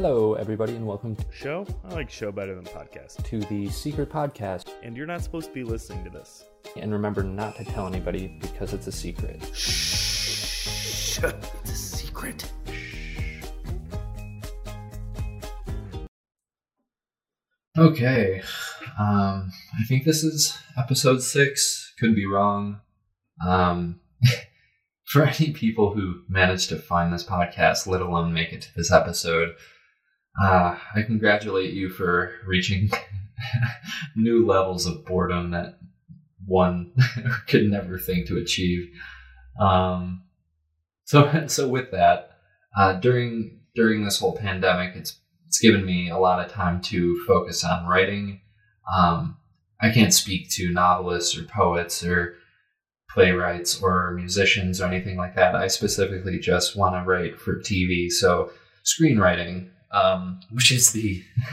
Hello, 0.00 0.34
everybody, 0.34 0.76
and 0.76 0.86
welcome 0.86 1.16
to 1.16 1.24
Show? 1.32 1.66
I 1.82 1.92
like 1.92 2.08
show 2.08 2.30
better 2.30 2.54
than 2.54 2.62
podcast. 2.66 3.24
to 3.24 3.40
the 3.40 3.68
Secret 3.68 4.08
Podcast. 4.08 4.68
And 4.84 4.96
you're 4.96 5.08
not 5.08 5.22
supposed 5.22 5.48
to 5.48 5.52
be 5.52 5.64
listening 5.64 6.04
to 6.04 6.10
this. 6.10 6.44
And 6.76 6.92
remember 6.92 7.24
not 7.24 7.56
to 7.56 7.64
tell 7.64 7.88
anybody 7.88 8.38
because 8.40 8.72
it's 8.72 8.86
a 8.86 8.92
secret. 8.92 9.42
Shh. 9.52 11.18
It's 11.18 11.18
a 11.18 11.74
secret. 11.74 12.48
Okay. 17.76 18.40
Um, 19.00 19.50
I 19.80 19.84
think 19.88 20.04
this 20.04 20.22
is 20.22 20.56
episode 20.76 21.24
six. 21.24 21.92
Could 21.98 22.14
be 22.14 22.24
wrong. 22.24 22.82
Um, 23.44 23.98
for 25.06 25.24
any 25.24 25.50
people 25.50 25.92
who 25.94 26.20
managed 26.28 26.68
to 26.68 26.76
find 26.76 27.12
this 27.12 27.24
podcast, 27.24 27.88
let 27.88 28.00
alone 28.00 28.32
make 28.32 28.52
it 28.52 28.62
to 28.62 28.74
this 28.76 28.92
episode, 28.92 29.56
uh, 30.40 30.76
I 30.94 31.02
congratulate 31.02 31.72
you 31.72 31.88
for 31.88 32.32
reaching 32.46 32.90
new 34.16 34.46
levels 34.46 34.86
of 34.86 35.04
boredom 35.04 35.50
that 35.50 35.78
one 36.46 36.92
could 37.46 37.64
never 37.64 37.98
think 37.98 38.26
to 38.26 38.38
achieve. 38.38 38.90
Um, 39.60 40.22
so, 41.04 41.44
so 41.46 41.68
with 41.68 41.90
that, 41.92 42.38
uh, 42.76 42.94
during 42.94 43.60
during 43.74 44.04
this 44.04 44.18
whole 44.18 44.36
pandemic, 44.36 44.96
it's 44.96 45.18
it's 45.46 45.60
given 45.60 45.84
me 45.84 46.10
a 46.10 46.18
lot 46.18 46.44
of 46.44 46.52
time 46.52 46.80
to 46.82 47.24
focus 47.26 47.64
on 47.64 47.86
writing. 47.86 48.40
Um, 48.94 49.38
I 49.80 49.90
can't 49.90 50.12
speak 50.12 50.50
to 50.50 50.72
novelists 50.72 51.38
or 51.38 51.44
poets 51.44 52.04
or 52.04 52.34
playwrights 53.10 53.80
or 53.80 54.12
musicians 54.12 54.80
or 54.80 54.86
anything 54.86 55.16
like 55.16 55.34
that. 55.36 55.54
I 55.54 55.68
specifically 55.68 56.38
just 56.38 56.76
want 56.76 56.94
to 56.94 57.08
write 57.08 57.40
for 57.40 57.56
TV. 57.60 58.10
So 58.10 58.50
screenwriting, 58.84 59.70
um, 59.90 60.40
which 60.50 60.70
is 60.72 60.92
the 60.92 61.22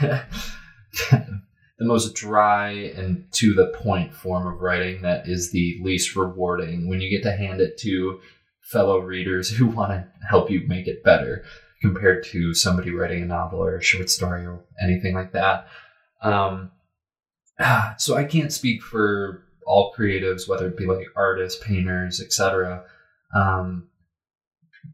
the 1.78 1.84
most 1.84 2.14
dry 2.14 2.70
and 2.70 3.24
to 3.32 3.54
the 3.54 3.66
point 3.66 4.14
form 4.14 4.46
of 4.46 4.60
writing 4.60 5.02
that 5.02 5.28
is 5.28 5.50
the 5.50 5.78
least 5.82 6.16
rewarding 6.16 6.88
when 6.88 7.00
you 7.00 7.10
get 7.10 7.22
to 7.22 7.36
hand 7.36 7.60
it 7.60 7.76
to 7.78 8.20
fellow 8.60 8.98
readers 8.98 9.50
who 9.50 9.66
want 9.76 9.90
to 9.90 10.06
help 10.28 10.50
you 10.50 10.66
make 10.66 10.86
it 10.86 11.04
better 11.04 11.44
compared 11.82 12.24
to 12.24 12.54
somebody 12.54 12.90
writing 12.90 13.22
a 13.22 13.26
novel 13.26 13.62
or 13.62 13.76
a 13.76 13.82
short 13.82 14.08
story 14.08 14.46
or 14.46 14.64
anything 14.82 15.14
like 15.14 15.32
that. 15.32 15.68
Um, 16.22 16.70
so 17.98 18.16
I 18.16 18.24
can't 18.24 18.52
speak 18.52 18.82
for 18.82 19.42
all 19.66 19.92
creatives, 19.96 20.48
whether 20.48 20.68
it 20.68 20.76
be 20.76 20.86
like 20.86 21.06
artists, 21.16 21.62
painters, 21.62 22.20
etc. 22.20 22.84
Um, 23.34 23.88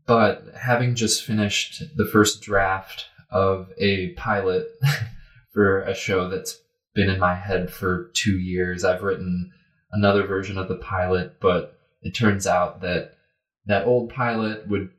but 0.07 0.45
having 0.59 0.95
just 0.95 1.25
finished 1.25 1.83
the 1.97 2.07
first 2.07 2.41
draft 2.41 3.07
of 3.33 3.73
a 3.79 4.11
pilot 4.11 4.69
for 5.53 5.83
a 5.83 5.95
show 5.95 6.29
that's 6.29 6.61
been 6.95 7.11
in 7.11 7.19
my 7.19 7.35
head 7.35 7.73
for 7.73 8.11
two 8.15 8.39
years, 8.39 8.85
I've 8.85 9.03
written 9.03 9.51
another 9.93 10.27
version 10.27 10.59
of 10.59 10.69
the 10.69 10.77
pilot, 10.77 11.41
but 11.41 11.79
it 12.03 12.13
turns 12.13 12.47
out 12.47 12.81
that 12.83 13.15
that 13.67 13.87
old 13.87 14.11
pilot 14.11 14.69
would 14.69 14.91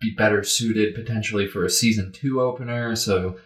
be 0.00 0.14
better 0.16 0.42
suited 0.42 0.94
potentially 0.94 1.46
for 1.46 1.64
a 1.64 1.70
season 1.70 2.12
two 2.12 2.40
opener. 2.40 2.96
So, 2.96 3.36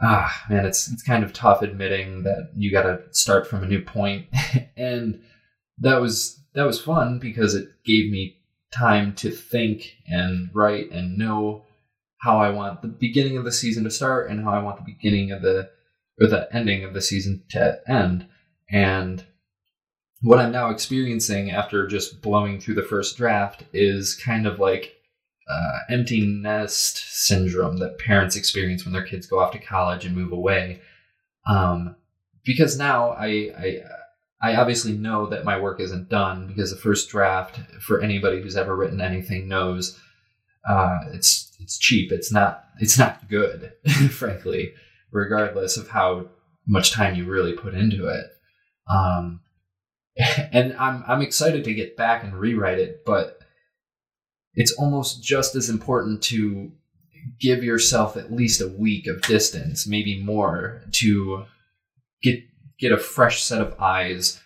ah, 0.00 0.44
man, 0.48 0.66
it's 0.66 0.90
it's 0.90 1.02
kind 1.02 1.24
of 1.24 1.32
tough 1.32 1.62
admitting 1.62 2.22
that 2.24 2.50
you 2.56 2.70
got 2.70 2.82
to 2.82 3.02
start 3.10 3.46
from 3.46 3.62
a 3.62 3.68
new 3.68 3.82
point, 3.82 4.26
and 4.76 5.20
that 5.78 6.00
was 6.00 6.40
that 6.54 6.64
was 6.64 6.80
fun 6.80 7.18
because 7.18 7.54
it 7.54 7.68
gave 7.84 8.10
me 8.10 8.36
time 8.72 9.14
to 9.14 9.30
think 9.30 9.96
and 10.06 10.50
write 10.52 10.90
and 10.90 11.16
know 11.16 11.64
how 12.20 12.38
I 12.38 12.50
want 12.50 12.82
the 12.82 12.88
beginning 12.88 13.36
of 13.36 13.44
the 13.44 13.52
season 13.52 13.84
to 13.84 13.90
start 13.90 14.30
and 14.30 14.42
how 14.42 14.50
I 14.50 14.62
want 14.62 14.76
the 14.76 14.92
beginning 14.92 15.30
of 15.30 15.42
the 15.42 15.70
or 16.20 16.26
the 16.26 16.48
ending 16.52 16.84
of 16.84 16.94
the 16.94 17.00
season 17.00 17.44
to 17.50 17.80
end. 17.88 18.26
And 18.70 19.24
what 20.22 20.40
I'm 20.40 20.50
now 20.50 20.70
experiencing 20.70 21.50
after 21.50 21.86
just 21.86 22.20
blowing 22.20 22.60
through 22.60 22.74
the 22.74 22.82
first 22.82 23.16
draft 23.16 23.64
is 23.72 24.16
kind 24.16 24.46
of 24.46 24.58
like 24.58 24.96
uh, 25.48 25.78
empty 25.90 26.26
nest 26.26 27.24
syndrome 27.26 27.78
that 27.78 27.98
parents 27.98 28.36
experience 28.36 28.84
when 28.84 28.92
their 28.92 29.06
kids 29.06 29.26
go 29.26 29.38
off 29.38 29.52
to 29.52 29.58
college 29.58 30.04
and 30.04 30.16
move 30.16 30.32
away. 30.32 30.80
Um, 31.48 31.94
because 32.44 32.76
now 32.76 33.10
I, 33.10 33.52
I 33.56 33.80
I 34.40 34.56
obviously 34.56 34.92
know 34.92 35.26
that 35.26 35.44
my 35.44 35.58
work 35.58 35.80
isn't 35.80 36.08
done 36.08 36.46
because 36.46 36.70
the 36.70 36.76
first 36.76 37.08
draft 37.08 37.58
for 37.80 38.00
anybody 38.00 38.40
who's 38.40 38.56
ever 38.56 38.76
written 38.76 39.00
anything 39.00 39.48
knows 39.48 39.98
uh, 40.68 40.98
it's 41.12 41.47
it's 41.58 41.78
cheap. 41.78 42.12
It's 42.12 42.32
not 42.32 42.64
it's 42.80 42.98
not 42.98 43.28
good, 43.28 43.72
frankly, 44.10 44.72
regardless 45.10 45.76
of 45.76 45.88
how 45.88 46.28
much 46.66 46.92
time 46.92 47.14
you 47.14 47.24
really 47.24 47.54
put 47.54 47.74
into 47.74 48.06
it. 48.06 48.26
Um, 48.90 49.40
and 50.52 50.74
I'm 50.78 51.04
I'm 51.06 51.22
excited 51.22 51.64
to 51.64 51.74
get 51.74 51.96
back 51.96 52.24
and 52.24 52.34
rewrite 52.34 52.78
it, 52.78 53.02
but 53.04 53.40
it's 54.54 54.72
almost 54.72 55.22
just 55.22 55.54
as 55.54 55.68
important 55.68 56.22
to 56.24 56.72
give 57.40 57.62
yourself 57.62 58.16
at 58.16 58.32
least 58.32 58.60
a 58.60 58.68
week 58.68 59.06
of 59.06 59.22
distance, 59.22 59.86
maybe 59.86 60.22
more, 60.22 60.82
to 60.92 61.44
get 62.22 62.40
get 62.78 62.92
a 62.92 62.98
fresh 62.98 63.42
set 63.42 63.60
of 63.60 63.78
eyes 63.80 64.40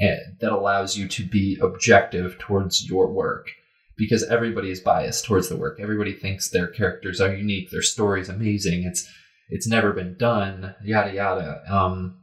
eh, 0.00 0.16
that 0.40 0.52
allows 0.52 0.96
you 0.96 1.06
to 1.08 1.24
be 1.24 1.58
objective 1.62 2.38
towards 2.38 2.88
your 2.88 3.12
work 3.12 3.48
because 3.96 4.24
everybody 4.24 4.70
is 4.70 4.80
biased 4.80 5.24
towards 5.24 5.48
the 5.48 5.56
work. 5.56 5.78
Everybody 5.80 6.12
thinks 6.12 6.48
their 6.48 6.66
characters 6.66 7.20
are 7.20 7.34
unique, 7.34 7.70
their 7.70 7.82
story's 7.82 8.28
amazing. 8.28 8.84
It's 8.84 9.08
it's 9.48 9.68
never 9.68 9.92
been 9.92 10.16
done, 10.18 10.74
yada 10.82 11.14
yada. 11.14 11.62
Um, 11.72 12.18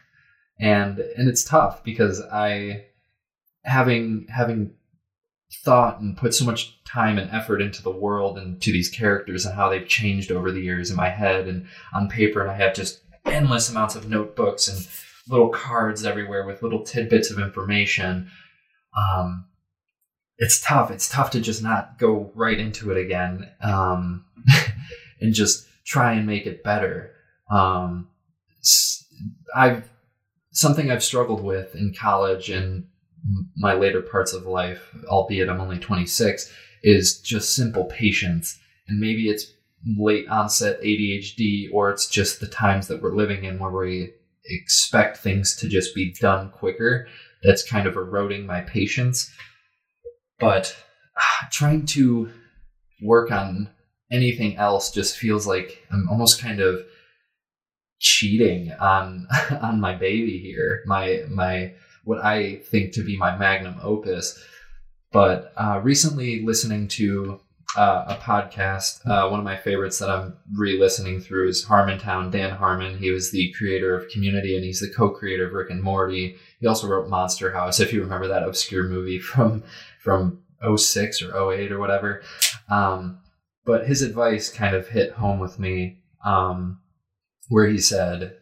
and 0.60 0.98
and 0.98 1.28
it's 1.28 1.44
tough 1.44 1.84
because 1.84 2.20
I 2.20 2.86
having 3.64 4.26
having 4.28 4.74
thought 5.64 6.00
and 6.00 6.16
put 6.16 6.34
so 6.34 6.44
much 6.44 6.82
time 6.84 7.18
and 7.18 7.30
effort 7.30 7.62
into 7.62 7.82
the 7.82 7.90
world 7.90 8.38
and 8.38 8.60
to 8.60 8.72
these 8.72 8.90
characters 8.90 9.46
and 9.46 9.54
how 9.54 9.68
they've 9.68 9.86
changed 9.86 10.32
over 10.32 10.50
the 10.50 10.60
years 10.60 10.90
in 10.90 10.96
my 10.96 11.08
head 11.08 11.46
and 11.46 11.66
on 11.92 12.08
paper 12.08 12.40
and 12.40 12.50
I 12.50 12.54
have 12.54 12.74
just 12.74 13.00
endless 13.24 13.70
amounts 13.70 13.94
of 13.94 14.08
notebooks 14.08 14.68
and 14.68 14.86
little 15.28 15.48
cards 15.48 16.04
everywhere 16.04 16.44
with 16.46 16.62
little 16.62 16.82
tidbits 16.82 17.30
of 17.30 17.38
information. 17.38 18.30
Um, 18.96 19.46
it's 20.38 20.60
tough. 20.60 20.90
It's 20.90 21.08
tough 21.08 21.30
to 21.32 21.40
just 21.40 21.62
not 21.62 21.98
go 21.98 22.32
right 22.34 22.58
into 22.58 22.90
it 22.90 22.98
again 22.98 23.48
um, 23.62 24.24
and 25.20 25.32
just 25.32 25.66
try 25.84 26.14
and 26.14 26.26
make 26.26 26.46
it 26.46 26.64
better. 26.64 27.12
Um, 27.50 28.08
I've 29.54 29.88
something 30.50 30.90
I've 30.90 31.04
struggled 31.04 31.42
with 31.42 31.74
in 31.74 31.92
college 31.92 32.48
and 32.48 32.86
my 33.56 33.74
later 33.74 34.02
parts 34.02 34.32
of 34.32 34.46
life, 34.46 34.94
albeit 35.08 35.48
I'm 35.48 35.60
only 35.60 35.78
26, 35.78 36.52
is 36.82 37.20
just 37.20 37.54
simple 37.54 37.84
patience. 37.84 38.58
And 38.88 39.00
maybe 39.00 39.28
it's 39.28 39.52
late 39.98 40.28
onset 40.28 40.80
ADHD 40.82 41.68
or 41.72 41.90
it's 41.90 42.08
just 42.08 42.40
the 42.40 42.46
times 42.46 42.88
that 42.88 43.02
we're 43.02 43.14
living 43.14 43.44
in 43.44 43.58
where 43.58 43.70
we 43.70 44.12
expect 44.46 45.18
things 45.18 45.56
to 45.56 45.68
just 45.68 45.94
be 45.94 46.14
done 46.20 46.50
quicker. 46.50 47.08
That's 47.42 47.68
kind 47.68 47.86
of 47.86 47.96
eroding 47.96 48.46
my 48.46 48.60
patience. 48.62 49.30
But 50.38 50.76
uh, 51.16 51.46
trying 51.50 51.86
to 51.86 52.30
work 53.02 53.30
on 53.30 53.70
anything 54.10 54.56
else 54.56 54.90
just 54.90 55.16
feels 55.16 55.46
like 55.46 55.86
I'm 55.90 56.08
almost 56.08 56.40
kind 56.40 56.60
of 56.60 56.84
cheating 57.98 58.72
on 58.80 59.26
on 59.62 59.80
my 59.80 59.94
baby 59.94 60.38
here. 60.38 60.82
My 60.86 61.22
my 61.28 61.74
what 62.04 62.22
I 62.22 62.56
think 62.70 62.92
to 62.94 63.04
be 63.04 63.16
my 63.16 63.36
magnum 63.36 63.78
opus. 63.82 64.38
But 65.12 65.52
uh, 65.56 65.80
recently, 65.82 66.42
listening 66.44 66.88
to 66.88 67.40
uh, 67.76 68.04
a 68.08 68.14
podcast, 68.16 69.06
uh, 69.06 69.28
one 69.28 69.40
of 69.40 69.44
my 69.44 69.56
favorites 69.56 69.98
that 69.98 70.10
I'm 70.10 70.36
re-listening 70.56 71.20
through 71.20 71.48
is 71.48 71.64
Harmontown. 71.64 72.30
Dan 72.30 72.50
Harmon. 72.50 72.98
He 72.98 73.10
was 73.10 73.30
the 73.30 73.52
creator 73.56 73.96
of 73.96 74.08
Community, 74.08 74.56
and 74.56 74.64
he's 74.64 74.80
the 74.80 74.92
co-creator 74.94 75.46
of 75.46 75.52
Rick 75.52 75.70
and 75.70 75.82
Morty. 75.82 76.36
He 76.60 76.66
also 76.66 76.88
wrote 76.88 77.08
Monster 77.08 77.52
House, 77.52 77.80
if 77.80 77.92
you 77.92 78.02
remember 78.02 78.28
that 78.28 78.42
obscure 78.42 78.88
movie 78.88 79.18
from 79.20 79.62
from 80.04 80.42
06 80.76 81.22
or 81.22 81.52
08 81.52 81.72
or 81.72 81.80
whatever. 81.80 82.22
Um, 82.70 83.18
but 83.64 83.86
his 83.86 84.02
advice 84.02 84.52
kind 84.52 84.76
of 84.76 84.88
hit 84.88 85.12
home 85.12 85.40
with 85.40 85.58
me, 85.58 85.98
um, 86.24 86.80
where 87.48 87.66
he 87.66 87.78
said, 87.78 88.36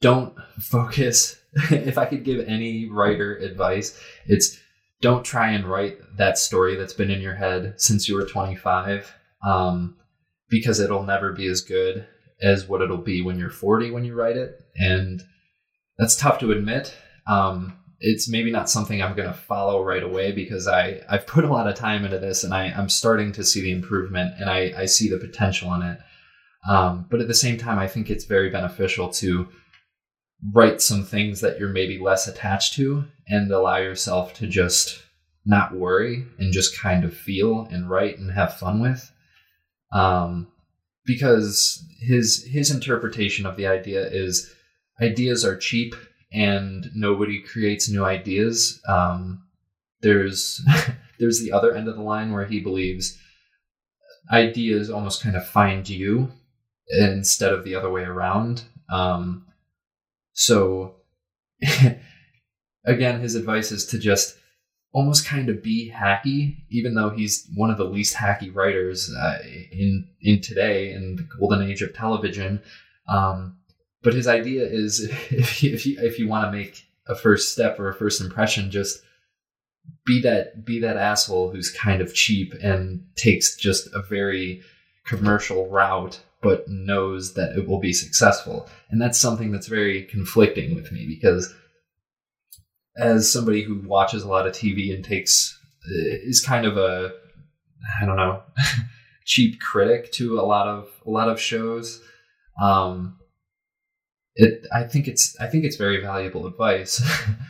"Don't 0.00 0.34
focus 0.58 1.38
if 1.70 1.98
I 1.98 2.06
could 2.06 2.24
give 2.24 2.46
any 2.46 2.88
writer 2.88 3.36
advice, 3.36 3.98
it's 4.26 4.58
don't 5.00 5.24
try 5.24 5.50
and 5.50 5.66
write 5.66 5.98
that 6.16 6.38
story 6.38 6.76
that's 6.76 6.94
been 6.94 7.10
in 7.10 7.20
your 7.20 7.34
head 7.34 7.74
since 7.76 8.08
you 8.08 8.14
were 8.14 8.26
25, 8.26 9.12
um, 9.46 9.96
because 10.48 10.80
it'll 10.80 11.02
never 11.02 11.32
be 11.32 11.46
as 11.46 11.60
good 11.60 12.06
as 12.40 12.66
what 12.66 12.80
it'll 12.80 12.96
be 12.96 13.22
when 13.22 13.38
you're 13.38 13.50
40 13.50 13.90
when 13.90 14.04
you 14.04 14.14
write 14.14 14.36
it. 14.36 14.60
And 14.76 15.22
that's 15.98 16.16
tough 16.16 16.38
to 16.40 16.52
admit. 16.52 16.94
Um, 17.28 17.76
it's 18.06 18.28
maybe 18.28 18.50
not 18.50 18.68
something 18.68 19.00
I'm 19.00 19.16
going 19.16 19.28
to 19.28 19.34
follow 19.34 19.82
right 19.82 20.02
away 20.02 20.30
because 20.30 20.68
I, 20.68 21.00
I've 21.08 21.26
put 21.26 21.44
a 21.44 21.50
lot 21.50 21.66
of 21.66 21.74
time 21.74 22.04
into 22.04 22.18
this 22.18 22.44
and 22.44 22.52
I, 22.52 22.66
I'm 22.66 22.90
starting 22.90 23.32
to 23.32 23.42
see 23.42 23.62
the 23.62 23.72
improvement 23.72 24.34
and 24.38 24.50
I, 24.50 24.74
I 24.76 24.84
see 24.84 25.08
the 25.08 25.16
potential 25.16 25.72
in 25.72 25.80
it. 25.80 25.98
Um, 26.68 27.06
but 27.10 27.22
at 27.22 27.28
the 27.28 27.34
same 27.34 27.56
time, 27.56 27.78
I 27.78 27.88
think 27.88 28.10
it's 28.10 28.26
very 28.26 28.50
beneficial 28.50 29.08
to 29.14 29.48
write 30.52 30.82
some 30.82 31.02
things 31.02 31.40
that 31.40 31.58
you're 31.58 31.70
maybe 31.70 31.98
less 31.98 32.28
attached 32.28 32.74
to 32.74 33.04
and 33.26 33.50
allow 33.50 33.78
yourself 33.78 34.34
to 34.34 34.46
just 34.46 35.02
not 35.46 35.74
worry 35.74 36.26
and 36.38 36.52
just 36.52 36.78
kind 36.78 37.04
of 37.04 37.16
feel 37.16 37.66
and 37.70 37.88
write 37.88 38.18
and 38.18 38.30
have 38.32 38.58
fun 38.58 38.82
with. 38.82 39.10
Um, 39.94 40.48
because 41.06 41.82
his 42.00 42.44
his 42.44 42.70
interpretation 42.70 43.46
of 43.46 43.56
the 43.56 43.66
idea 43.66 44.06
is 44.06 44.52
ideas 45.00 45.42
are 45.42 45.56
cheap 45.56 45.94
and 46.34 46.90
nobody 46.94 47.40
creates 47.40 47.88
new 47.88 48.04
ideas. 48.04 48.80
Um, 48.88 49.44
there's 50.00 50.60
there's 51.18 51.40
the 51.40 51.52
other 51.52 51.74
end 51.74 51.88
of 51.88 51.96
the 51.96 52.02
line 52.02 52.32
where 52.32 52.44
he 52.44 52.60
believes 52.60 53.18
ideas 54.30 54.90
almost 54.90 55.22
kind 55.22 55.36
of 55.36 55.46
find 55.46 55.88
you 55.88 56.30
instead 56.88 57.52
of 57.52 57.64
the 57.64 57.74
other 57.74 57.90
way 57.90 58.02
around. 58.02 58.64
Um, 58.90 59.46
so 60.32 60.96
again, 62.84 63.20
his 63.20 63.34
advice 63.34 63.70
is 63.70 63.86
to 63.86 63.98
just 63.98 64.36
almost 64.92 65.26
kind 65.26 65.48
of 65.48 65.62
be 65.62 65.92
hacky, 65.94 66.56
even 66.70 66.94
though 66.94 67.10
he's 67.10 67.48
one 67.54 67.70
of 67.70 67.78
the 67.78 67.84
least 67.84 68.14
hacky 68.14 68.54
writers 68.54 69.12
uh, 69.14 69.38
in 69.72 70.08
in 70.20 70.40
today 70.40 70.92
in 70.92 71.16
the 71.16 71.28
golden 71.38 71.68
age 71.68 71.82
of 71.82 71.94
television. 71.94 72.62
Um, 73.08 73.58
but 74.04 74.14
his 74.14 74.28
idea 74.28 74.64
is 74.64 75.00
if 75.30 75.62
you, 75.62 75.72
if 75.72 75.86
you, 75.86 75.98
if 76.00 76.18
you 76.18 76.28
want 76.28 76.44
to 76.44 76.56
make 76.56 76.86
a 77.08 77.16
first 77.16 77.52
step 77.52 77.80
or 77.80 77.88
a 77.88 77.94
first 77.94 78.20
impression, 78.20 78.70
just 78.70 79.02
be 80.06 80.20
that 80.22 80.64
be 80.64 80.78
that 80.80 80.96
asshole 80.96 81.50
who's 81.50 81.70
kind 81.70 82.00
of 82.00 82.14
cheap 82.14 82.54
and 82.62 83.04
takes 83.16 83.56
just 83.56 83.88
a 83.94 84.02
very 84.02 84.62
commercial 85.06 85.68
route 85.68 86.20
but 86.40 86.68
knows 86.68 87.34
that 87.34 87.56
it 87.56 87.66
will 87.66 87.80
be 87.80 87.92
successful 87.92 88.68
and 88.90 89.00
that's 89.00 89.18
something 89.18 89.50
that's 89.52 89.66
very 89.66 90.04
conflicting 90.04 90.74
with 90.74 90.90
me 90.90 91.06
because 91.06 91.54
as 92.96 93.30
somebody 93.30 93.62
who 93.62 93.80
watches 93.86 94.22
a 94.22 94.28
lot 94.28 94.46
of 94.46 94.54
TV 94.54 94.94
and 94.94 95.04
takes 95.04 95.58
is 95.86 96.42
kind 96.42 96.64
of 96.64 96.78
a 96.78 97.12
I 98.00 98.06
don't 98.06 98.16
know 98.16 98.42
cheap 99.24 99.60
critic 99.60 100.12
to 100.12 100.38
a 100.38 100.42
lot 100.42 100.66
of 100.66 100.88
a 101.06 101.10
lot 101.10 101.28
of 101.28 101.40
shows. 101.40 102.00
Um, 102.62 103.18
it 104.36 104.66
I 104.72 104.84
think 104.84 105.08
it's 105.08 105.36
I 105.40 105.46
think 105.46 105.64
it's 105.64 105.76
very 105.76 106.00
valuable 106.00 106.46
advice, 106.46 107.02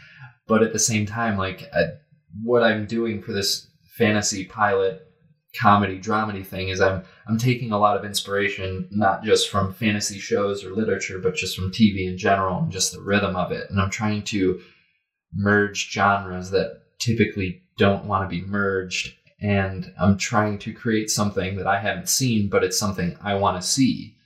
but 0.47 0.63
at 0.63 0.73
the 0.73 0.79
same 0.79 1.07
time, 1.07 1.37
like 1.39 1.69
I, 1.73 1.85
what 2.43 2.63
I'm 2.63 2.87
doing 2.87 3.23
for 3.23 3.33
this 3.33 3.69
fantasy 3.97 4.45
pilot 4.45 5.01
comedy 5.61 6.01
dramedy 6.01 6.45
thing 6.45 6.69
is 6.69 6.81
I'm 6.81 7.05
I'm 7.27 7.39
taking 7.39 7.73
a 7.73 7.79
lot 7.79 7.97
of 7.97 8.05
inspiration 8.05 8.89
not 8.91 9.23
just 9.23 9.49
from 9.49 9.73
fantasy 9.73 10.19
shows 10.19 10.65
or 10.65 10.75
literature, 10.75 11.19
but 11.19 11.37
just 11.37 11.57
from 11.57 11.71
TV 11.71 12.09
in 12.09 12.19
general 12.19 12.59
and 12.59 12.73
just 12.73 12.93
the 12.93 13.01
rhythm 13.01 13.37
of 13.37 13.53
it, 13.53 13.71
and 13.71 13.81
I'm 13.81 13.91
trying 13.91 14.23
to 14.25 14.61
merge 15.33 15.91
genres 15.91 16.51
that 16.51 16.83
typically 16.99 17.63
don't 17.79 18.05
want 18.05 18.29
to 18.29 18.35
be 18.35 18.45
merged. 18.45 19.15
And 19.41 19.93
I'm 20.01 20.17
trying 20.17 20.59
to 20.61 20.73
create 20.73 21.11
something 21.11 21.57
that 21.57 21.67
I 21.67 21.79
haven't 21.79 22.09
seen, 22.09 22.49
but 22.49 22.65
it's 22.65 22.79
something 22.79 23.19
I 23.21 23.35
want 23.35 23.61
to 23.61 23.67
see. 23.67 24.17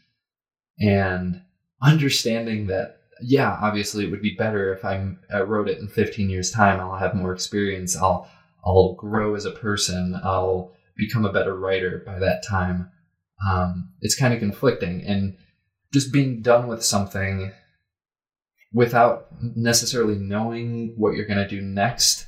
And 0.78 1.43
understanding 1.82 2.66
that, 2.69 3.00
yeah, 3.20 3.58
obviously 3.60 4.04
it 4.04 4.10
would 4.10 4.22
be 4.22 4.34
better 4.36 4.72
if 4.72 4.84
I'm, 4.84 5.20
I 5.32 5.40
wrote 5.40 5.69
it 5.69 5.78
in 5.78 5.88
15 5.88 6.30
years' 6.30 6.50
time. 6.50 6.80
I'll 6.80 6.96
have 6.96 7.14
more 7.14 7.32
experience. 7.32 7.96
I'll, 7.96 8.28
I'll 8.64 8.94
grow 8.94 9.34
as 9.34 9.44
a 9.44 9.50
person. 9.50 10.20
I'll 10.22 10.72
become 10.96 11.25
a 11.25 11.32
better 11.32 11.56
writer 11.56 12.02
by 12.04 12.19
that 12.19 12.44
time. 12.46 12.90
Um, 13.48 13.92
it's 14.00 14.19
kind 14.19 14.34
of 14.34 14.40
conflicting. 14.40 15.02
And 15.02 15.36
just 15.92 16.12
being 16.12 16.42
done 16.42 16.66
with 16.66 16.84
something 16.84 17.52
without 18.72 19.28
necessarily 19.40 20.16
knowing 20.16 20.94
what 20.96 21.14
you're 21.14 21.26
going 21.26 21.38
to 21.38 21.48
do 21.48 21.62
next 21.62 22.26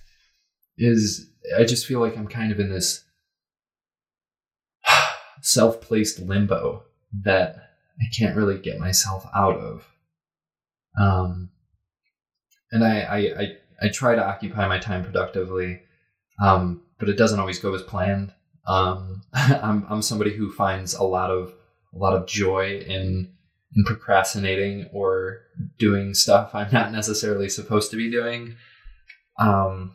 is 0.79 1.29
I 1.58 1.64
just 1.64 1.87
feel 1.87 2.00
like 2.00 2.17
I'm 2.17 2.29
kind 2.29 2.52
of 2.52 2.61
in 2.61 2.70
this 2.70 3.05
self-placed 5.43 6.20
limbo 6.20 6.85
that 7.23 7.69
I 8.00 8.06
can't 8.17 8.37
really 8.37 8.58
get 8.58 8.79
myself 8.79 9.26
out 9.35 9.56
of. 9.56 9.88
Um, 10.99 11.50
and 12.73 12.85
I, 12.85 13.00
I, 13.00 13.17
I, 13.17 13.56
I 13.82 13.88
try 13.88 14.14
to 14.14 14.25
occupy 14.25 14.67
my 14.69 14.79
time 14.79 15.05
productively, 15.05 15.81
um, 16.43 16.82
but 16.99 17.08
it 17.08 17.17
doesn't 17.17 17.41
always 17.41 17.58
go 17.58 17.75
as 17.75 17.82
planned. 17.82 18.32
Um, 18.67 19.23
I'm, 19.32 19.87
I'm 19.88 20.02
somebody 20.02 20.35
who 20.35 20.52
finds 20.52 20.94
a 20.94 21.05
lot 21.05 21.31
of, 21.31 21.52
a 21.94 21.99
lot 21.99 22.14
of 22.14 22.26
joy 22.26 22.79
in 22.87 23.32
and 23.75 23.87
procrastinating 23.87 24.88
or 24.93 25.43
doing 25.79 26.14
stuff 26.14 26.55
I'm 26.55 26.73
not 26.73 26.93
necessarily 26.93 27.49
supposed 27.49 27.91
to 27.91 27.97
be 27.97 28.11
doing. 28.11 28.56
Um, 29.38 29.93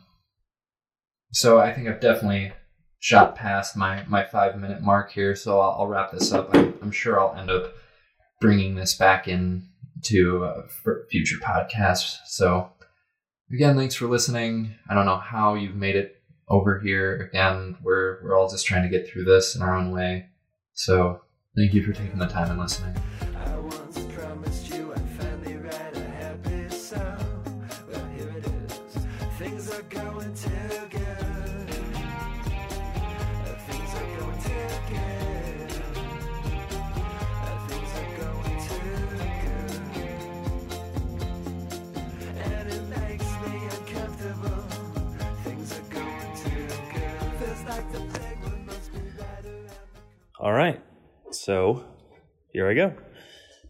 so 1.32 1.58
I 1.58 1.72
think 1.72 1.86
I've 1.86 2.00
definitely 2.00 2.52
shot 2.98 3.36
past 3.36 3.76
my, 3.76 4.04
my 4.06 4.24
five 4.24 4.58
minute 4.58 4.82
mark 4.82 5.12
here. 5.12 5.36
So 5.36 5.60
I'll, 5.60 5.80
I'll 5.80 5.86
wrap 5.86 6.10
this 6.10 6.32
up. 6.32 6.54
I'm, 6.54 6.74
I'm, 6.82 6.90
sure 6.90 7.20
I'll 7.20 7.36
end 7.36 7.50
up 7.50 7.74
bringing 8.40 8.74
this 8.74 8.94
back 8.94 9.28
in 9.28 9.68
to 10.02 10.44
uh, 10.44 10.62
future 11.10 11.36
podcasts. 11.36 12.18
So 12.26 12.70
again, 13.52 13.76
thanks 13.76 13.94
for 13.94 14.06
listening. 14.06 14.74
I 14.88 14.94
don't 14.94 15.06
know 15.06 15.16
how 15.16 15.54
you've 15.54 15.76
made 15.76 15.96
it 15.96 16.22
over 16.48 16.78
here. 16.78 17.28
Again, 17.32 17.76
we're, 17.82 18.22
we're 18.22 18.38
all 18.38 18.48
just 18.48 18.66
trying 18.66 18.82
to 18.82 18.88
get 18.88 19.08
through 19.08 19.24
this 19.24 19.56
in 19.56 19.62
our 19.62 19.74
own 19.74 19.90
way. 19.90 20.26
So 20.74 21.22
thank 21.56 21.74
you 21.74 21.82
for 21.82 21.92
taking 21.92 22.18
the 22.18 22.26
time 22.26 22.50
and 22.50 22.60
listening. 22.60 22.94
All 50.46 50.52
right. 50.52 50.80
So 51.32 51.84
here 52.52 52.70
I 52.70 52.74
go. 52.74 52.94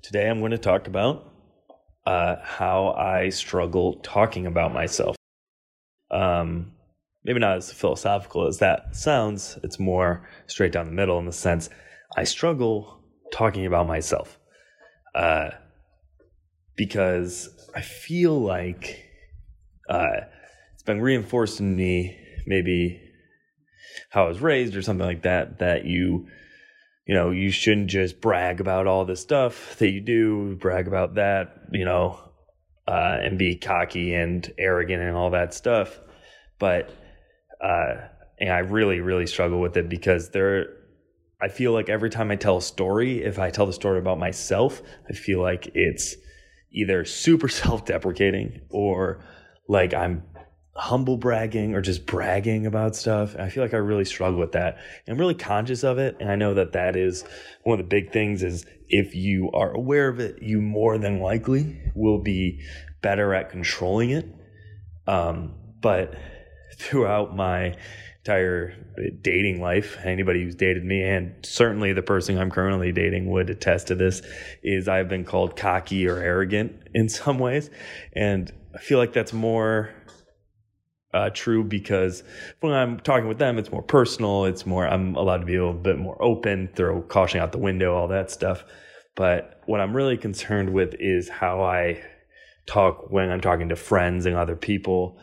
Today 0.03 0.29
I'm 0.29 0.41
going 0.41 0.51
to 0.51 0.59
talk 0.59 0.89
about 0.89 1.33
uh, 2.05 2.37
how 2.43 2.89
I 2.89 3.31
struggle 3.31 3.95
talking 4.03 4.45
about 4.45 4.75
myself. 4.75 5.17
Um, 6.11 6.73
maybe 7.25 7.41
not 7.41 7.57
as 7.57 7.73
philosophical 7.73 8.47
as 8.47 8.59
that 8.59 8.95
sounds. 8.95 9.59
It's 9.63 9.79
more 9.79 10.29
straight 10.49 10.71
down 10.71 10.85
the 10.85 10.93
middle 10.93 11.19
in 11.19 11.25
the 11.25 11.33
sense 11.33 11.71
I 12.15 12.25
struggle 12.25 13.03
talking 13.33 13.65
about 13.65 13.87
myself 13.87 14.39
uh, 15.15 15.53
because 16.77 17.49
I 17.75 17.81
feel 17.81 18.39
like 18.39 19.03
uh, 19.89 20.27
it's 20.75 20.83
been 20.83 21.01
reinforced 21.01 21.59
in 21.59 21.75
me, 21.75 22.19
maybe 22.47 23.01
how 24.11 24.27
I 24.27 24.29
was 24.29 24.43
raised 24.43 24.77
or 24.77 24.83
something 24.83 25.07
like 25.07 25.23
that, 25.23 25.61
that 25.61 25.87
you 25.87 26.27
you 27.07 27.15
know, 27.15 27.31
you 27.31 27.51
shouldn't 27.51 27.89
just 27.89 28.21
brag 28.21 28.61
about 28.61 28.87
all 28.87 29.05
the 29.05 29.17
stuff 29.17 29.77
that 29.79 29.91
you 29.91 30.01
do, 30.01 30.57
brag 30.57 30.89
about 30.89 31.15
that, 31.15 31.61
you 31.71 31.85
know, 31.85 32.19
uh, 32.89 33.19
and 33.23 33.39
be 33.39 33.57
cocky 33.57 34.13
and 34.13 34.53
arrogant 34.59 35.03
and 35.03 35.17
all 35.17 35.31
that 35.31 35.55
stuff. 35.55 36.01
But, 36.59 36.91
uh, 37.63 37.95
and 38.41 38.51
I 38.51 38.59
really, 38.59 39.01
really 39.01 39.27
struggle 39.27 39.61
with 39.61 39.77
it 39.77 39.89
because 39.89 40.31
there, 40.31 40.67
I 41.41 41.49
feel 41.49 41.73
like 41.73 41.89
every 41.89 42.11
time 42.11 42.31
I 42.33 42.37
tell 42.37 42.57
a 42.57 42.63
story, 42.63 43.23
if 43.23 43.39
I 43.39 43.51
tell 43.51 43.67
the 43.67 43.73
story 43.73 44.01
about 44.01 44.19
myself, 44.19 44.83
I 45.09 45.13
feel 45.13 45.41
like 45.41 45.71
it's 45.75 46.17
either 46.73 47.05
super 47.05 47.49
self 47.49 47.85
deprecating 47.85 48.63
or 48.69 49.25
like 49.69 49.95
I'm 49.95 50.25
humble 50.77 51.17
bragging 51.17 51.75
or 51.75 51.81
just 51.81 52.07
bragging 52.07 52.67
about 52.67 52.95
stuff. 52.95 53.35
I 53.39 53.49
feel 53.49 53.63
like 53.63 53.75
I 53.75 53.79
really 53.79 54.05
struggle 54.05 54.39
with 54.39 54.53
that. 54.53 54.79
I'm 55.09 55.19
really 55.19 55.35
conscious 55.35 55.83
of 55.85 55.99
it. 55.99 56.17
And 56.21 56.31
I 56.31 56.37
know 56.37 56.55
that 56.55 56.73
that 56.73 56.97
is 56.97 57.25
one 57.65 57.79
of 57.81 57.85
the 57.85 57.89
big 57.89 58.13
things 58.13 58.43
is 58.43 58.67
if 58.89 59.15
you 59.15 59.51
are 59.53 59.73
aware 59.73 60.09
of 60.09 60.21
it, 60.21 60.43
you 60.43 60.61
more 60.61 60.99
than 60.99 61.21
likely 61.21 61.81
will 61.95 62.19
be 62.19 62.61
better 63.01 63.35
at 63.35 63.51
controlling 63.51 64.11
it. 64.11 64.27
Um, 65.07 65.55
but 65.81 66.15
throughout 66.79 67.35
my 67.35 67.77
entire 68.19 68.75
dating 69.23 69.61
life, 69.61 69.97
anybody 70.05 70.43
who's 70.43 70.57
dated 70.57 70.85
me 70.85 71.03
and 71.03 71.35
certainly 71.45 71.93
the 71.93 72.03
person 72.03 72.39
I'm 72.39 72.51
currently 72.51 72.93
dating 72.93 73.31
would 73.31 73.49
attest 73.51 73.87
to 73.87 73.95
this 73.95 74.21
is 74.63 74.89
I've 74.89 75.09
been 75.09 75.25
called 75.25 75.57
cocky 75.57 76.07
or 76.07 76.17
arrogant 76.19 76.89
in 76.93 77.09
some 77.09 77.39
ways. 77.39 77.71
And 78.13 78.53
I 78.75 78.79
feel 78.79 78.99
like 78.99 79.13
that's 79.15 79.33
more 79.33 79.91
uh, 81.17 81.31
true 81.31 81.65
because 81.65 82.23
when 82.61 82.75
I'm 82.75 83.01
talking 83.01 83.27
with 83.27 83.39
them, 83.39 83.59
it's 83.59 83.73
more 83.73 83.83
personal. 83.83 84.45
It's 84.45 84.67
more, 84.67 84.87
I'm 84.87 85.17
allowed 85.17 85.39
to 85.39 85.47
be 85.47 85.57
a 85.57 85.65
little 85.65 85.81
bit 85.81 85.99
more 85.99 86.23
open, 86.23 86.69
throw 86.75 87.01
caution 87.01 87.41
out 87.41 87.53
the 87.53 87.59
window, 87.59 87.95
all 87.95 88.09
that 88.09 88.31
stuff. 88.31 88.65
But 89.15 89.63
what 89.65 89.81
I'm 89.81 89.97
really 89.97 90.19
concerned 90.19 90.75
with 90.75 90.95
is 91.01 91.31
how 91.31 91.63
I 91.63 92.03
talk 92.67 93.11
when 93.11 93.31
I'm 93.31 93.41
talking 93.41 93.71
to 93.71 93.77
friends 93.77 94.27
and 94.27 94.37
other 94.37 94.57
people. 94.57 95.17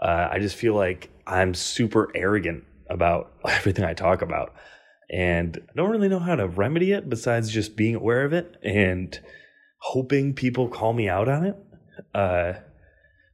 Uh, 0.00 0.28
I 0.30 0.38
just 0.38 0.54
feel 0.54 0.74
like 0.74 1.10
I'm 1.26 1.52
super 1.54 2.12
arrogant 2.14 2.62
about 2.88 3.32
everything 3.48 3.84
I 3.84 3.94
talk 3.94 4.22
about. 4.22 4.54
And 5.10 5.60
I 5.68 5.72
don't 5.74 5.90
really 5.90 6.08
know 6.08 6.20
how 6.20 6.36
to 6.36 6.46
remedy 6.46 6.92
it 6.92 7.10
besides 7.10 7.50
just 7.50 7.74
being 7.74 7.96
aware 7.96 8.24
of 8.24 8.32
it 8.32 8.56
and 8.62 9.18
hoping 9.78 10.32
people 10.32 10.68
call 10.68 10.92
me 10.92 11.08
out 11.08 11.28
on 11.28 11.44
it. 11.46 11.56
Uh, 12.14 12.52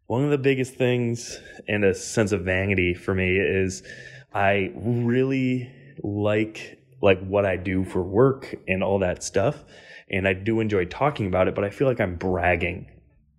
one 0.07 0.25
of 0.25 0.31
the 0.31 0.39
biggest 0.39 0.75
things 0.75 1.39
and 1.67 1.85
a 1.85 1.95
sense 1.95 2.33
of 2.33 2.43
vanity 2.43 2.95
for 2.95 3.15
me 3.15 3.37
is 3.39 3.83
I 4.33 4.73
really 4.75 5.71
like 6.03 6.79
like 7.03 7.25
what 7.27 7.45
I 7.45 7.57
do 7.57 7.85
for 7.85 8.03
work 8.03 8.55
and 8.67 8.83
all 8.83 9.01
that 9.01 9.23
stuff 9.23 9.65
and 10.11 10.27
I 10.27 10.33
do 10.33 10.61
enjoy 10.61 10.85
talking 10.87 11.27
about 11.27 11.49
it 11.49 11.55
but 11.55 11.65
I 11.65 11.71
feel 11.71 11.89
like 11.89 12.01
I'm 12.01 12.17
bragging 12.17 12.91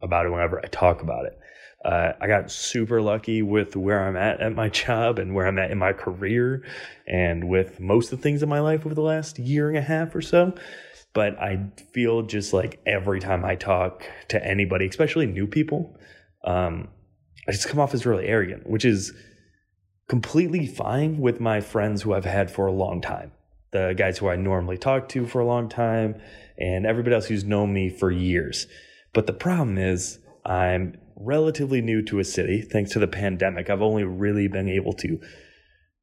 about 0.01 0.25
it 0.25 0.29
whenever 0.29 0.59
I 0.59 0.67
talk 0.67 1.01
about 1.01 1.25
it. 1.25 1.39
Uh, 1.85 2.13
I 2.19 2.27
got 2.27 2.51
super 2.51 3.01
lucky 3.01 3.41
with 3.41 3.75
where 3.75 4.05
I'm 4.05 4.17
at 4.17 4.41
at 4.41 4.53
my 4.53 4.69
job 4.83 5.19
and 5.19 5.33
where 5.33 5.47
I'm 5.47 5.59
at 5.59 5.71
in 5.71 5.77
my 5.77 5.93
career 5.93 6.63
and 7.07 7.47
with 7.47 7.79
most 7.79 8.11
of 8.11 8.19
the 8.19 8.23
things 8.23 8.43
in 8.43 8.49
my 8.49 8.59
life 8.59 8.85
over 8.85 8.95
the 8.95 9.01
last 9.01 9.39
year 9.39 9.69
and 9.69 9.77
a 9.77 9.81
half 9.81 10.13
or 10.13 10.21
so. 10.21 10.53
But 11.13 11.39
I 11.39 11.71
feel 11.93 12.23
just 12.23 12.53
like 12.53 12.79
every 12.85 13.19
time 13.19 13.45
I 13.45 13.55
talk 13.55 14.03
to 14.27 14.45
anybody, 14.45 14.87
especially 14.87 15.25
new 15.25 15.47
people, 15.47 15.97
um, 16.47 16.87
I 17.47 17.51
just 17.51 17.67
come 17.67 17.79
off 17.79 17.93
as 17.93 18.05
really 18.05 18.25
arrogant, 18.25 18.67
which 18.67 18.85
is 18.85 19.13
completely 20.07 20.65
fine 20.65 21.17
with 21.19 21.39
my 21.39 21.61
friends 21.61 22.01
who 22.01 22.13
I've 22.13 22.25
had 22.25 22.49
for 22.49 22.65
a 22.65 22.71
long 22.71 23.01
time. 23.01 23.31
The 23.71 23.93
guys 23.97 24.17
who 24.17 24.29
I 24.29 24.37
normally 24.37 24.77
talk 24.77 25.09
to 25.09 25.27
for 25.27 25.39
a 25.39 25.45
long 25.45 25.67
time, 25.67 26.19
and 26.57 26.85
everybody 26.85 27.13
else 27.13 27.25
who's 27.27 27.43
known 27.43 27.73
me 27.73 27.89
for 27.89 28.09
years. 28.09 28.65
But 29.13 29.27
the 29.27 29.33
problem 29.33 29.77
is, 29.77 30.19
I'm 30.45 30.97
relatively 31.17 31.81
new 31.81 32.01
to 32.03 32.19
a 32.19 32.23
city. 32.23 32.61
Thanks 32.61 32.91
to 32.91 32.99
the 32.99 33.07
pandemic, 33.07 33.69
I've 33.69 33.81
only 33.81 34.05
really 34.05 34.47
been 34.47 34.69
able 34.69 34.93
to 34.93 35.19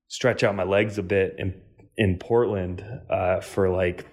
stretch 0.08 0.44
out 0.44 0.54
my 0.54 0.64
legs 0.64 0.98
a 0.98 1.02
bit 1.02 1.36
in 1.38 1.60
in 1.96 2.18
Portland 2.18 2.84
uh, 3.08 3.40
for 3.40 3.70
like 3.70 4.04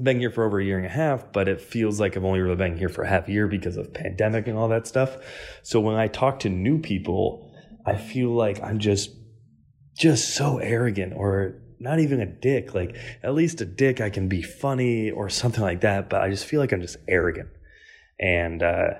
Been 0.00 0.20
here 0.20 0.30
for 0.30 0.44
over 0.44 0.58
a 0.58 0.64
year 0.64 0.78
and 0.78 0.86
a 0.86 0.90
half, 0.90 1.32
but 1.32 1.48
it 1.48 1.60
feels 1.60 2.00
like 2.00 2.16
I've 2.16 2.24
only 2.24 2.40
really 2.40 2.56
been 2.56 2.78
here 2.78 2.88
for 2.88 3.04
half 3.04 3.28
a 3.28 3.32
year 3.32 3.46
because 3.46 3.76
of 3.76 3.92
pandemic 3.92 4.46
and 4.48 4.56
all 4.56 4.68
that 4.68 4.86
stuff. 4.86 5.18
So 5.62 5.80
when 5.80 5.96
I 5.96 6.08
talk 6.08 6.40
to 6.40 6.48
new 6.48 6.78
people, 6.78 7.52
I 7.84 7.96
feel 7.96 8.30
like 8.30 8.62
I'm 8.62 8.78
just 8.78 9.10
just 9.94 10.34
so 10.34 10.56
arrogant 10.58 11.12
or 11.14 11.60
not 11.78 11.98
even 11.98 12.20
a 12.20 12.26
dick. 12.26 12.74
Like 12.74 12.96
at 13.22 13.34
least 13.34 13.60
a 13.60 13.66
dick 13.66 14.00
I 14.00 14.08
can 14.08 14.28
be 14.28 14.40
funny 14.40 15.10
or 15.10 15.28
something 15.28 15.62
like 15.62 15.82
that, 15.82 16.08
but 16.08 16.22
I 16.22 16.30
just 16.30 16.46
feel 16.46 16.60
like 16.60 16.72
I'm 16.72 16.80
just 16.80 16.96
arrogant. 17.06 17.50
And 18.18 18.62
uh 18.62 18.94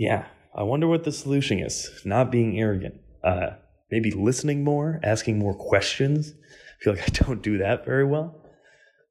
yeah, 0.00 0.28
I 0.54 0.62
wonder 0.62 0.88
what 0.88 1.04
the 1.04 1.12
solution 1.12 1.58
is. 1.58 1.90
Not 2.06 2.32
being 2.32 2.58
arrogant. 2.58 2.94
Uh, 3.22 3.50
maybe 3.90 4.10
listening 4.10 4.64
more, 4.64 4.98
asking 5.02 5.38
more 5.38 5.54
questions. 5.54 6.32
I 6.32 6.82
feel 6.82 6.94
like 6.94 7.02
I 7.02 7.24
don't 7.24 7.42
do 7.42 7.58
that 7.58 7.84
very 7.84 8.06
well. 8.06 8.39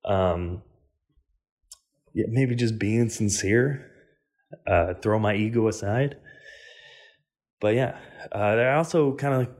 Um, 0.10 0.64
yeah, 2.14 2.26
maybe 2.30 2.56
just 2.56 2.80
being 2.80 3.10
sincere. 3.10 3.86
Uh, 4.66 4.96
throw 4.96 5.20
my 5.20 5.36
ego 5.36 5.68
aside. 5.68 6.18
But 7.62 7.76
yeah, 7.76 8.00
uh, 8.32 8.56
that 8.56 8.76
also 8.76 9.16
kind 9.16 9.42
of 9.42 9.54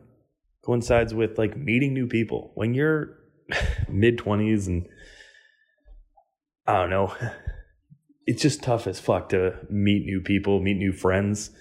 coincides 0.66 1.14
with 1.14 1.38
like 1.38 1.56
meeting 1.56 1.94
new 1.94 2.08
people. 2.08 2.52
When 2.56 2.74
you're 2.74 3.20
mid 3.88 4.18
twenties 4.18 4.68
and 4.68 4.88
I 6.66 6.74
don't 6.74 6.90
know, 6.90 7.14
it's 8.26 8.42
just 8.42 8.64
tough 8.64 8.88
as 8.88 9.00
fuck 9.00 9.30
to 9.30 9.58
meet 9.70 10.06
new 10.06 10.22
people, 10.22 10.60
meet 10.60 10.78
new 10.78 10.94
friends. 10.94 11.52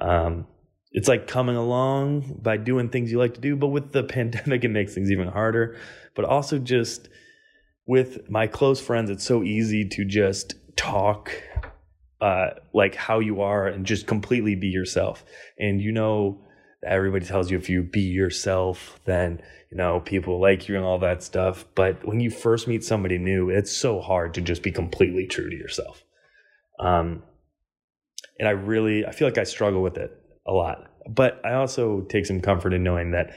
Um, 0.00 0.46
it's 0.92 1.08
like 1.08 1.26
coming 1.26 1.56
along 1.56 2.40
by 2.42 2.56
doing 2.56 2.88
things 2.88 3.10
you 3.10 3.18
like 3.18 3.34
to 3.34 3.40
do, 3.40 3.56
but 3.56 3.68
with 3.68 3.92
the 3.92 4.04
pandemic, 4.16 4.64
it 4.64 4.68
makes 4.68 4.94
things 4.94 5.10
even 5.10 5.28
harder. 5.28 5.76
But 6.14 6.24
also, 6.24 6.58
just 6.58 7.08
with 7.86 8.28
my 8.28 8.46
close 8.46 8.80
friends, 8.80 9.10
it's 9.10 9.24
so 9.24 9.42
easy 9.42 9.84
to 9.88 10.04
just 10.04 10.54
talk 10.76 11.30
uh, 12.20 12.50
like 12.72 12.94
how 12.94 13.20
you 13.20 13.40
are 13.40 13.66
and 13.66 13.86
just 13.86 14.06
completely 14.06 14.54
be 14.54 14.68
yourself. 14.68 15.24
And 15.58 15.80
you 15.80 15.92
know, 15.92 16.40
everybody 16.86 17.24
tells 17.24 17.50
you 17.50 17.58
if 17.58 17.68
you 17.68 17.82
be 17.82 18.00
yourself, 18.00 19.00
then 19.04 19.40
you 19.70 19.76
know 19.76 20.00
people 20.00 20.40
like 20.40 20.68
you 20.68 20.76
and 20.76 20.84
all 20.84 20.98
that 20.98 21.22
stuff. 21.22 21.64
But 21.74 22.06
when 22.06 22.20
you 22.20 22.30
first 22.30 22.66
meet 22.66 22.84
somebody 22.84 23.18
new, 23.18 23.50
it's 23.50 23.72
so 23.72 24.00
hard 24.00 24.34
to 24.34 24.40
just 24.40 24.62
be 24.62 24.72
completely 24.72 25.26
true 25.26 25.48
to 25.48 25.56
yourself. 25.56 26.02
Um, 26.78 27.22
and 28.38 28.48
I 28.48 28.52
really, 28.52 29.06
I 29.06 29.12
feel 29.12 29.28
like 29.28 29.38
I 29.38 29.44
struggle 29.44 29.82
with 29.82 29.96
it 29.96 30.10
a 30.46 30.52
lot. 30.52 30.90
But 31.08 31.40
I 31.44 31.54
also 31.54 32.02
take 32.02 32.26
some 32.26 32.40
comfort 32.40 32.74
in 32.74 32.82
knowing 32.82 33.12
that 33.12 33.34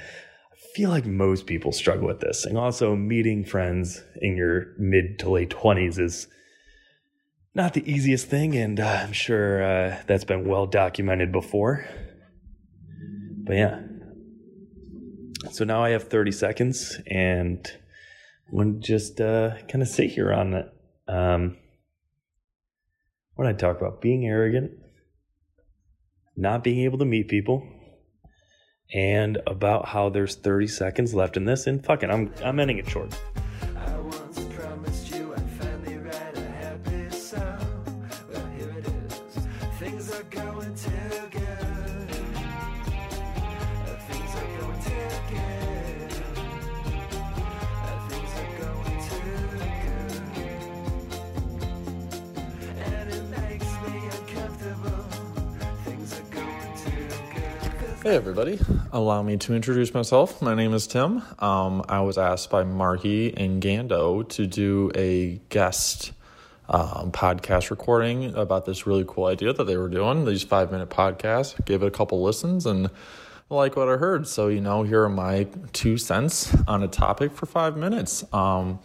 feel 0.74 0.90
like 0.90 1.06
most 1.06 1.46
people 1.46 1.72
struggle 1.72 2.08
with 2.08 2.20
this. 2.20 2.46
And 2.46 2.58
also, 2.58 2.96
meeting 2.96 3.46
friends 3.46 4.04
in 4.22 4.36
your 4.36 4.74
mid 4.78 5.20
to 5.20 5.30
late 5.30 5.50
20s 5.50 6.00
is 6.00 6.28
not 7.56 7.74
the 7.74 7.90
easiest 7.90 8.28
thing. 8.28 8.56
And 8.56 8.80
uh, 8.80 9.02
I'm 9.04 9.14
sure 9.14 9.64
uh, 9.64 10.02
that's 10.08 10.26
been 10.26 10.48
well 10.48 10.66
documented 10.66 11.32
before. 11.32 11.86
But 13.44 13.56
yeah. 13.56 13.82
So 15.52 15.64
now 15.64 15.84
I 15.84 15.92
have 15.92 16.04
30 16.04 16.32
seconds 16.32 17.00
and 17.08 17.66
I'm 18.48 18.56
going 18.58 18.82
to 18.82 18.88
just 18.88 19.22
uh, 19.22 19.56
kind 19.68 19.82
of 19.82 19.88
sit 19.88 20.12
here 20.12 20.34
on 20.34 20.54
it. 20.54 20.66
Um, 21.08 21.58
what 23.36 23.46
did 23.46 23.56
I 23.56 23.58
talk 23.58 23.80
about? 23.80 24.02
Being 24.02 24.26
arrogant, 24.26 24.72
not 26.36 26.64
being 26.64 26.80
able 26.82 26.98
to 27.00 27.06
meet 27.06 27.30
people, 27.30 27.66
and 28.92 29.38
about 29.48 29.88
how 29.88 30.10
there's 30.10 30.36
30 30.36 30.68
seconds 30.68 31.14
left 31.14 31.38
in 31.38 31.46
this. 31.46 31.68
And 31.68 31.84
fucking, 31.86 32.10
I'm 32.10 32.34
I'm 32.44 32.60
ending 32.60 32.78
it 32.78 32.90
short. 32.90 33.18
I 33.78 33.96
once 34.00 34.40
promised 34.56 35.12
you 35.12 35.34
I'd 35.34 35.50
finally 35.52 35.98
write 35.98 36.38
a 36.38 36.42
happy 36.42 37.10
song. 37.12 38.10
Well, 38.32 38.46
here 38.58 38.74
it 38.78 38.86
is. 38.88 39.14
Things 39.80 40.12
are 40.12 40.24
going 40.24 40.74
too 40.76 40.90
good. 41.32 42.10
Things 44.10 44.36
are 44.36 44.50
going 44.60 44.82
too 44.82 45.10
good. 45.30 46.12
Things 48.10 48.34
are 48.40 48.52
going 48.60 49.00
too 49.10 49.40
good. 50.36 50.50
And 52.80 53.08
it 53.10 53.26
makes 53.30 53.70
me 53.86 53.94
uncomfortable. 54.06 55.04
Things 55.86 56.10
are 56.20 56.30
going 56.34 56.72
too 56.84 57.08
good. 57.36 58.04
Hey 58.04 58.16
everybody, 58.16 58.58
allow 58.92 59.22
me 59.22 59.38
to 59.38 59.54
introduce 59.54 59.94
myself. 59.94 60.42
My 60.42 60.56
name 60.56 60.74
is 60.74 60.88
Tim. 60.88 61.22
Um, 61.40 61.84
I 61.88 62.02
was 62.02 62.18
asked 62.18 62.50
by 62.50 62.64
Marky 62.64 63.36
and 63.36 63.62
Gando 63.62 64.28
to 64.30 64.48
do 64.48 64.92
a 64.96 65.40
guest 65.50 66.12
um, 66.68 67.12
podcast 67.12 67.70
recording 67.70 68.36
about 68.36 68.66
this 68.66 68.88
really 68.88 69.06
cool 69.08 69.26
idea 69.26 69.54
that 69.54 69.64
they 69.66 69.78
were 69.78 69.90
doing, 69.90 70.26
these 70.26 70.44
five 70.44 70.72
minute 70.72 70.90
podcasts. 70.90 71.64
Gave 71.66 71.84
it 71.84 71.88
a 71.88 71.92
couple 71.92 72.22
listens 72.24 72.66
and 72.66 72.90
like 73.50 73.76
what 73.76 73.90
I 73.90 73.98
heard. 73.98 74.28
So, 74.28 74.48
you 74.48 74.62
know, 74.62 74.84
here 74.84 75.04
are 75.04 75.10
my 75.10 75.48
two 75.74 75.98
cents 75.98 76.56
on 76.68 76.84
a 76.84 76.88
topic 76.88 77.32
for 77.32 77.46
five 77.46 77.78
minutes. 77.78 78.24
Um, 78.34 78.80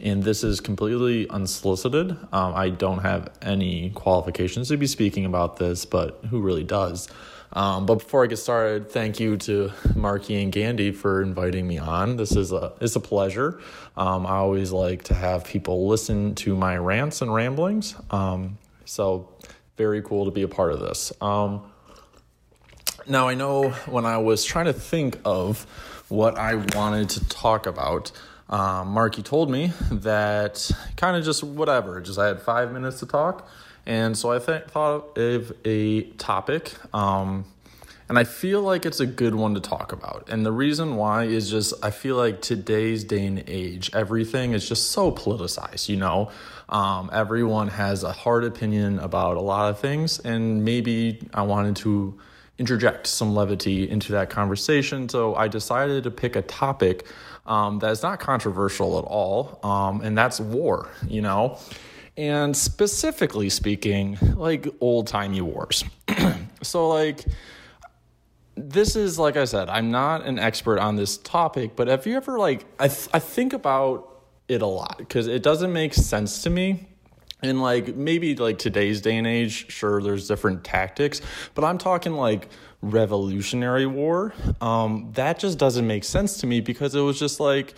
and 0.00 0.22
this 0.22 0.42
is 0.42 0.60
completely 0.60 1.28
unsolicited. 1.28 2.10
Um, 2.32 2.54
I 2.54 2.70
don't 2.70 2.98
have 2.98 3.30
any 3.40 3.90
qualifications 3.90 4.68
to 4.68 4.76
be 4.76 4.86
speaking 4.86 5.24
about 5.24 5.56
this, 5.56 5.84
but 5.84 6.20
who 6.30 6.40
really 6.40 6.64
does? 6.64 7.08
Um, 7.54 7.86
but 7.86 7.96
before 7.96 8.24
I 8.24 8.26
get 8.26 8.38
started, 8.38 8.90
thank 8.90 9.20
you 9.20 9.36
to 9.36 9.72
Marky 9.94 10.42
and 10.42 10.52
Gandhi 10.52 10.90
for 10.90 11.22
inviting 11.22 11.66
me 11.66 11.78
on. 11.78 12.16
This 12.16 12.32
is 12.32 12.50
a 12.50 12.72
it's 12.80 12.96
a 12.96 13.00
pleasure. 13.00 13.60
Um, 13.96 14.26
I 14.26 14.36
always 14.36 14.72
like 14.72 15.04
to 15.04 15.14
have 15.14 15.44
people 15.44 15.86
listen 15.86 16.34
to 16.36 16.56
my 16.56 16.76
rants 16.76 17.22
and 17.22 17.32
ramblings. 17.32 17.94
Um, 18.10 18.58
so 18.84 19.28
very 19.76 20.02
cool 20.02 20.24
to 20.24 20.30
be 20.30 20.42
a 20.42 20.48
part 20.48 20.72
of 20.72 20.80
this. 20.80 21.12
Um, 21.20 21.62
now, 23.06 23.28
I 23.28 23.34
know 23.34 23.70
when 23.86 24.06
I 24.06 24.18
was 24.18 24.44
trying 24.44 24.66
to 24.66 24.72
think 24.72 25.18
of 25.24 25.66
what 26.08 26.38
I 26.38 26.54
wanted 26.54 27.10
to 27.10 27.28
talk 27.28 27.66
about, 27.66 28.12
um, 28.48 28.88
Marky 28.88 29.22
told 29.22 29.50
me 29.50 29.72
that 29.90 30.70
kind 30.96 31.16
of 31.16 31.24
just 31.24 31.42
whatever, 31.42 32.00
just 32.00 32.18
I 32.18 32.26
had 32.26 32.40
five 32.40 32.72
minutes 32.72 33.00
to 33.00 33.06
talk. 33.06 33.48
And 33.86 34.16
so 34.16 34.32
I 34.32 34.38
th- 34.38 34.64
thought 34.64 35.18
of 35.18 35.52
a 35.64 36.02
topic, 36.12 36.72
um, 36.94 37.44
and 38.08 38.18
I 38.18 38.24
feel 38.24 38.62
like 38.62 38.84
it's 38.84 39.00
a 39.00 39.06
good 39.06 39.34
one 39.34 39.54
to 39.54 39.60
talk 39.60 39.92
about. 39.92 40.28
And 40.28 40.44
the 40.44 40.52
reason 40.52 40.96
why 40.96 41.24
is 41.24 41.50
just 41.50 41.72
I 41.82 41.90
feel 41.90 42.16
like 42.16 42.42
today's 42.42 43.04
day 43.04 43.26
and 43.26 43.42
age, 43.46 43.90
everything 43.94 44.52
is 44.52 44.68
just 44.68 44.90
so 44.90 45.10
politicized, 45.10 45.88
you 45.88 45.96
know? 45.96 46.30
Um, 46.68 47.10
everyone 47.12 47.68
has 47.68 48.04
a 48.04 48.12
hard 48.12 48.44
opinion 48.44 48.98
about 48.98 49.36
a 49.36 49.40
lot 49.40 49.70
of 49.70 49.78
things, 49.78 50.18
and 50.18 50.64
maybe 50.64 51.26
I 51.32 51.42
wanted 51.42 51.76
to 51.76 52.18
interject 52.58 53.06
some 53.06 53.34
levity 53.34 53.88
into 53.88 54.12
that 54.12 54.30
conversation. 54.30 55.08
So 55.08 55.34
I 55.34 55.48
decided 55.48 56.04
to 56.04 56.10
pick 56.10 56.36
a 56.36 56.42
topic 56.42 57.06
um, 57.46 57.80
that 57.80 57.90
is 57.90 58.02
not 58.02 58.20
controversial 58.20 58.98
at 58.98 59.04
all, 59.04 59.58
um, 59.62 60.00
and 60.00 60.16
that's 60.16 60.40
war, 60.40 60.88
you 61.06 61.20
know? 61.20 61.58
And 62.16 62.56
specifically 62.56 63.48
speaking, 63.50 64.18
like 64.36 64.68
old 64.80 65.08
timey 65.08 65.40
wars. 65.40 65.84
so, 66.62 66.88
like, 66.88 67.24
this 68.56 68.96
is 68.96 69.18
like 69.18 69.36
I 69.36 69.44
said, 69.44 69.68
I'm 69.68 69.90
not 69.90 70.24
an 70.24 70.38
expert 70.38 70.78
on 70.78 70.96
this 70.96 71.16
topic, 71.18 71.74
but 71.76 71.88
have 71.88 72.06
you 72.06 72.16
ever 72.16 72.38
like 72.38 72.66
I 72.78 72.88
th- 72.88 73.08
I 73.12 73.18
think 73.18 73.52
about 73.52 74.14
it 74.48 74.62
a 74.62 74.66
lot 74.66 74.98
because 74.98 75.26
it 75.26 75.42
doesn't 75.42 75.72
make 75.72 75.94
sense 75.94 76.42
to 76.42 76.50
me. 76.50 76.88
And 77.42 77.60
like 77.60 77.94
maybe 77.94 78.34
like 78.36 78.58
today's 78.58 79.00
day 79.00 79.16
and 79.16 79.26
age, 79.26 79.70
sure, 79.70 80.00
there's 80.00 80.28
different 80.28 80.64
tactics, 80.64 81.20
but 81.54 81.64
I'm 81.64 81.78
talking 81.78 82.14
like 82.14 82.48
Revolutionary 82.80 83.86
War. 83.86 84.32
Um, 84.60 85.10
that 85.14 85.38
just 85.38 85.58
doesn't 85.58 85.86
make 85.86 86.04
sense 86.04 86.38
to 86.38 86.46
me 86.46 86.60
because 86.60 86.94
it 86.94 87.00
was 87.00 87.18
just 87.18 87.40
like 87.40 87.74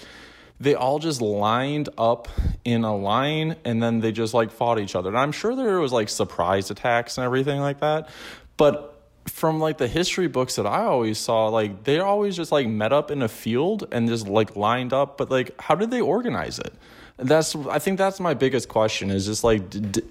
they 0.58 0.74
all 0.74 0.98
just 0.98 1.20
lined 1.20 1.88
up 1.98 2.28
in 2.64 2.84
a 2.84 2.96
line 2.96 3.56
and 3.64 3.82
then 3.82 4.00
they 4.00 4.12
just 4.12 4.34
like 4.34 4.50
fought 4.50 4.78
each 4.78 4.94
other. 4.96 5.08
And 5.08 5.18
I'm 5.18 5.32
sure 5.32 5.54
there 5.54 5.80
was 5.80 5.92
like 5.92 6.08
surprise 6.08 6.70
attacks 6.70 7.18
and 7.18 7.24
everything 7.24 7.60
like 7.60 7.80
that, 7.80 8.08
but 8.56 8.92
from 9.26 9.58
like 9.60 9.78
the 9.78 9.88
history 9.88 10.28
books 10.28 10.56
that 10.56 10.66
I 10.66 10.84
always 10.84 11.18
saw, 11.18 11.48
like 11.48 11.84
they 11.84 11.98
always 11.98 12.36
just 12.36 12.52
like 12.52 12.68
met 12.68 12.92
up 12.92 13.10
in 13.10 13.22
a 13.22 13.28
field 13.28 13.86
and 13.92 14.08
just 14.08 14.26
like 14.26 14.56
lined 14.56 14.92
up. 14.92 15.18
But 15.18 15.30
like, 15.30 15.60
how 15.60 15.74
did 15.74 15.90
they 15.90 16.00
organize 16.00 16.58
it? 16.58 16.72
That's 17.18 17.56
I 17.56 17.78
think 17.78 17.96
that's 17.96 18.20
my 18.20 18.34
biggest 18.34 18.68
question. 18.68 19.10
Is 19.10 19.26
just 19.26 19.42
like 19.42 19.62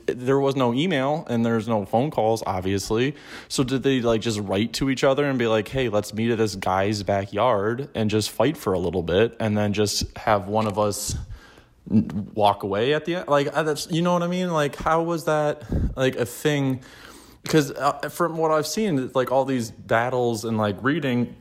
there 0.08 0.40
was 0.40 0.56
no 0.56 0.74
email 0.74 1.26
and 1.30 1.46
there's 1.46 1.68
no 1.68 1.86
phone 1.86 2.10
calls, 2.10 2.42
obviously. 2.48 3.16
So 3.48 3.64
did 3.64 3.84
they 3.84 4.02
like 4.02 4.22
just 4.22 4.40
write 4.40 4.74
to 4.74 4.90
each 4.90 5.04
other 5.04 5.26
and 5.26 5.38
be 5.38 5.46
like, 5.48 5.68
"Hey, 5.68 5.90
let's 5.90 6.14
meet 6.14 6.32
at 6.32 6.40
this 6.40 6.56
guy's 6.56 7.04
backyard 7.04 7.90
and 7.94 8.10
just 8.10 8.32
fight 8.32 8.58
for 8.58 8.74
a 8.74 8.80
little 8.80 9.04
bit, 9.04 9.36
and 9.40 9.56
then 9.56 9.74
just 9.74 10.18
have 10.18 10.48
one 10.48 10.68
of 10.68 10.80
us." 10.80 11.16
walk 12.34 12.64
away 12.64 12.96
at 12.96 13.06
the 13.06 13.14
end 13.14 13.28
like 13.28 13.48
uh, 13.56 13.62
that's 13.62 13.92
you 13.92 14.02
know 14.02 14.14
what 14.14 14.24
i 14.24 14.28
mean 14.28 14.50
like 14.50 14.76
how 14.76 15.04
was 15.04 15.26
that 15.26 15.62
like 15.96 16.16
a 16.16 16.26
thing 16.26 16.82
because 17.46 17.72
uh, 17.72 18.10
from 18.10 18.38
what 18.38 18.50
I've 18.50 18.66
seen, 18.66 19.12
like 19.14 19.32
all 19.32 19.46
these 19.46 19.70
battles 19.70 20.46
and 20.46 20.58
like 20.58 20.78
reading 20.82 21.36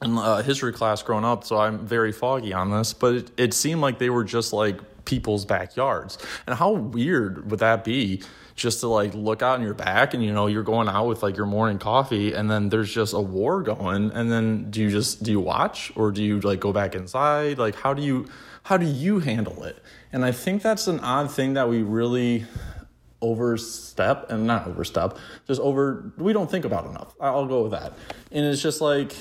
in 0.00 0.16
uh, 0.16 0.40
history 0.40 0.72
class 0.72 1.02
growing 1.02 1.24
up, 1.24 1.42
so 1.42 1.58
I'm 1.58 1.84
very 1.84 2.12
foggy 2.12 2.52
on 2.52 2.70
this, 2.70 2.94
but 2.94 3.14
it, 3.14 3.30
it 3.36 3.54
seemed 3.54 3.80
like 3.80 3.98
they 3.98 4.08
were 4.08 4.22
just 4.22 4.52
like 4.52 4.78
people's 5.08 5.46
backyards. 5.46 6.18
And 6.46 6.54
how 6.54 6.70
weird 6.72 7.50
would 7.50 7.60
that 7.60 7.82
be? 7.82 8.22
Just 8.54 8.80
to 8.80 8.88
like 8.88 9.14
look 9.14 9.40
out 9.40 9.58
in 9.58 9.64
your 9.64 9.74
back 9.74 10.14
and 10.14 10.22
you 10.22 10.32
know 10.32 10.48
you're 10.48 10.64
going 10.64 10.88
out 10.88 11.06
with 11.06 11.22
like 11.22 11.36
your 11.36 11.46
morning 11.46 11.78
coffee 11.78 12.32
and 12.32 12.50
then 12.50 12.68
there's 12.70 12.92
just 12.92 13.14
a 13.14 13.20
war 13.20 13.62
going 13.62 14.10
and 14.10 14.32
then 14.32 14.68
do 14.68 14.82
you 14.82 14.90
just 14.90 15.22
do 15.22 15.30
you 15.30 15.38
watch 15.38 15.92
or 15.94 16.10
do 16.10 16.24
you 16.24 16.40
like 16.40 16.58
go 16.58 16.72
back 16.72 16.96
inside 16.96 17.56
like 17.56 17.76
how 17.76 17.94
do 17.94 18.02
you 18.02 18.26
how 18.64 18.76
do 18.76 18.84
you 18.84 19.20
handle 19.20 19.62
it 19.62 19.80
and 20.12 20.24
I 20.24 20.32
think 20.32 20.60
that's 20.60 20.88
an 20.88 20.98
odd 20.98 21.30
thing 21.30 21.54
that 21.54 21.68
we 21.68 21.82
really 21.82 22.46
overstep 23.22 24.28
and 24.28 24.44
not 24.44 24.66
overstep 24.66 25.16
just 25.46 25.60
over 25.60 26.12
we 26.16 26.32
don't 26.32 26.50
think 26.50 26.64
about 26.64 26.86
enough 26.86 27.14
i'll 27.20 27.46
go 27.46 27.62
with 27.62 27.72
that 27.72 27.92
and 28.30 28.44
it's 28.44 28.62
just 28.62 28.80
like 28.80 29.12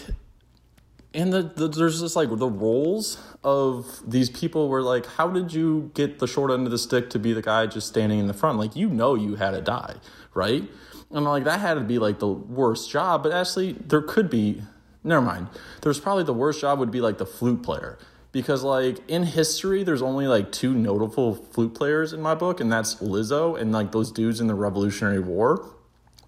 and 1.17 1.33
the, 1.33 1.41
the 1.41 1.67
there's 1.67 1.99
just 1.99 2.15
like 2.15 2.29
the 2.29 2.47
roles 2.47 3.17
of 3.43 4.01
these 4.09 4.29
people 4.29 4.69
were 4.69 4.81
like 4.81 5.05
how 5.05 5.27
did 5.27 5.51
you 5.53 5.91
get 5.93 6.19
the 6.19 6.27
short 6.27 6.51
end 6.51 6.65
of 6.65 6.71
the 6.71 6.77
stick 6.77 7.09
to 7.09 7.19
be 7.19 7.33
the 7.33 7.41
guy 7.41 7.65
just 7.65 7.87
standing 7.87 8.19
in 8.19 8.27
the 8.27 8.33
front? 8.33 8.57
Like 8.57 8.75
you 8.75 8.87
know 8.89 9.15
you 9.15 9.35
had 9.35 9.51
to 9.51 9.61
die 9.61 9.95
right? 10.37 10.63
And 11.11 11.25
like 11.25 11.45
that 11.45 11.59
had 11.59 11.73
to 11.73 11.81
be 11.81 11.97
like 11.97 12.19
the 12.19 12.27
worst 12.27 12.89
job. 12.91 13.23
But 13.23 13.33
actually 13.33 13.73
there 13.73 14.01
could 14.01 14.29
be 14.29 14.61
never 15.03 15.25
mind. 15.25 15.47
There's 15.81 15.99
probably 15.99 16.23
the 16.23 16.33
worst 16.33 16.61
job 16.61 16.79
would 16.79 16.91
be 16.91 17.01
like 17.01 17.17
the 17.17 17.25
flute 17.25 17.63
player. 17.63 17.97
Because 18.31 18.63
like 18.63 18.99
in 19.09 19.23
history 19.23 19.83
there's 19.83 20.03
only 20.03 20.27
like 20.27 20.51
two 20.51 20.73
notable 20.73 21.35
flute 21.35 21.73
players 21.73 22.13
in 22.13 22.21
my 22.21 22.35
book 22.35 22.61
and 22.61 22.71
that's 22.71 22.95
Lizzo 22.95 23.59
and 23.59 23.71
like 23.71 23.91
those 23.91 24.11
dudes 24.11 24.39
in 24.39 24.47
the 24.47 24.55
Revolutionary 24.55 25.19
War. 25.19 25.65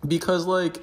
Because 0.05 0.47
like 0.47 0.81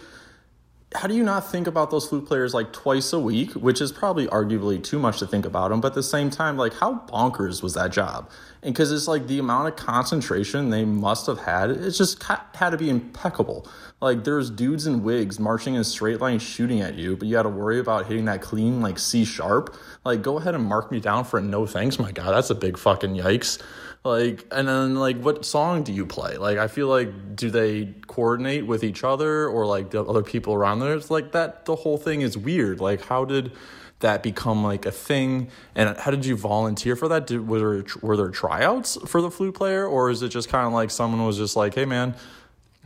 how 0.97 1.07
do 1.07 1.15
you 1.15 1.23
not 1.23 1.51
think 1.51 1.67
about 1.67 1.91
those 1.91 2.09
flute 2.09 2.27
players 2.27 2.55
like 2.55 2.73
twice 2.73 3.13
a 3.13 3.21
week 3.21 3.53
which 3.53 3.81
is 3.81 3.93
probably 3.93 4.27
arguably 4.29 4.83
too 4.83 4.99
much 4.99 5.19
to 5.19 5.27
think 5.27 5.45
about 5.45 5.71
them 5.71 5.81
but 5.81 5.89
at 5.89 5.95
the 5.95 6.03
same 6.03 6.31
time 6.31 6.57
like 6.57 6.75
how 6.75 7.03
bonkers 7.09 7.63
was 7.63 7.75
that 7.75 7.93
job? 7.93 8.31
And 8.63 8.75
because 8.75 8.91
it's 8.91 9.07
like 9.07 9.27
the 9.27 9.39
amount 9.39 9.69
of 9.69 9.77
concentration 9.77 10.71
they 10.71 10.85
must 10.85 11.27
have 11.27 11.39
had, 11.39 11.71
it 11.71 11.91
just 11.93 12.23
had 12.23 12.71
to 12.71 12.77
be 12.77 12.91
impeccable. 12.91 13.69
Like 14.01 14.25
there's 14.25 14.51
dudes 14.51 14.87
in 14.87 15.03
wigs 15.03 15.39
marching 15.39 15.75
in 15.75 15.81
a 15.81 15.85
straight 15.85 16.21
line 16.21 16.39
shooting 16.39 16.81
at 16.81 16.95
you 16.95 17.17
but 17.17 17.29
you 17.29 17.37
had 17.37 17.45
to 17.45 17.49
worry 17.49 17.79
about 17.79 18.07
hitting 18.07 18.25
that 18.27 18.43
clean 18.43 18.81
like 18.81 18.99
c 18.99 19.25
sharp. 19.25 19.75
Like 20.05 20.23
go 20.23 20.39
ahead 20.39 20.55
and 20.55 20.65
mark 20.65 20.91
me 20.91 21.01
down 21.01 21.25
for 21.25 21.39
a 21.39 21.43
no 21.43 21.67
thanks 21.67 21.99
my 21.99 22.13
god 22.13 22.33
that's 22.33 22.51
a 22.51 22.55
big 22.55 22.79
fucking 22.79 23.15
yikes 23.15 23.63
like 24.07 24.47
and 24.51 24.69
then 24.69 24.95
like 24.95 25.21
what 25.21 25.45
song 25.45 25.83
do 25.83 25.93
you 25.93 26.07
play? 26.07 26.37
Like 26.37 26.59
i 26.59 26.69
feel 26.69 26.89
like 26.89 27.37
do 27.37 27.51
they 27.51 27.95
coordinate 28.07 28.67
with 28.67 28.83
each 28.85 29.05
other 29.05 29.49
or 29.49 29.67
like 29.67 29.91
the 29.91 30.05
other 30.05 30.23
people 30.23 30.55
around 30.55 30.81
there 30.81 30.95
it's 30.95 31.11
like 31.11 31.33
that 31.33 31.65
the 31.65 31.77
whole 31.77 31.99
thing 31.99 32.23
is 32.23 32.39
weird. 32.39 32.81
Like 32.81 33.03
how 33.03 33.25
did 33.25 33.53
that 34.01 34.23
become 34.23 34.63
like 34.63 34.85
a 34.87 34.93
thing? 34.93 35.49
And 35.75 35.97
how 35.97 36.11
did 36.11 36.27
you 36.27 36.37
volunteer 36.37 36.97
for 36.97 37.09
that? 37.09 37.27
Did, 37.27 37.49
were, 37.49 37.59
there, 37.59 37.85
were 38.03 38.17
there 38.17 38.29
tryouts 38.29 38.99
for 39.07 39.23
the 39.23 39.31
flute 39.31 39.55
player? 39.55 39.87
Or 39.87 40.11
is 40.11 40.23
it 40.23 40.29
just 40.29 40.51
kind 40.51 40.67
of 40.67 40.75
like 40.75 40.91
someone 40.91 41.25
was 41.27 41.39
just 41.39 41.57
like 41.57 41.75
hey 41.75 41.85
man 41.85 42.15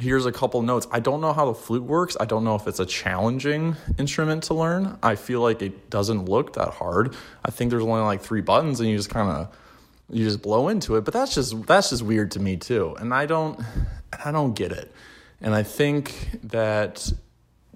here's 0.00 0.24
a 0.24 0.32
couple 0.32 0.62
notes. 0.62 0.86
I 0.90 0.98
don't 0.98 1.20
know 1.20 1.32
how 1.32 1.46
the 1.46 1.54
flute 1.54 1.82
works. 1.82 2.16
I 2.18 2.24
don't 2.24 2.42
know 2.42 2.54
if 2.54 2.66
it's 2.66 2.80
a 2.80 2.86
challenging 2.86 3.76
instrument 3.98 4.44
to 4.44 4.54
learn. 4.54 4.98
I 5.02 5.14
feel 5.14 5.42
like 5.42 5.60
it 5.60 5.90
doesn't 5.90 6.24
look 6.24 6.54
that 6.54 6.70
hard. 6.70 7.14
I 7.44 7.50
think 7.50 7.70
there's 7.70 7.82
only 7.82 8.00
like 8.00 8.22
three 8.22 8.40
buttons 8.40 8.80
and 8.80 8.88
you 8.88 8.96
just 8.96 9.10
kind 9.10 9.30
of 9.30 9.56
you 10.10 10.24
just 10.24 10.42
blow 10.42 10.68
into 10.68 10.96
it 10.96 11.02
but 11.02 11.14
that's 11.14 11.34
just 11.34 11.66
that's 11.66 11.90
just 11.90 12.02
weird 12.02 12.30
to 12.30 12.40
me 12.40 12.56
too 12.56 12.96
and 13.00 13.14
i 13.14 13.26
don't 13.26 13.60
i 14.24 14.30
don't 14.30 14.54
get 14.54 14.72
it 14.72 14.92
and 15.40 15.54
i 15.54 15.62
think 15.62 16.30
that 16.42 17.12